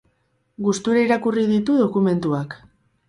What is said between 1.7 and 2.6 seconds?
dokumentuak.